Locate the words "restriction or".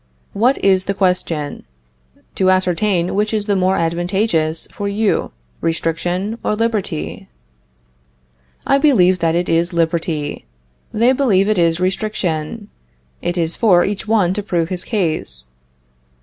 5.61-6.55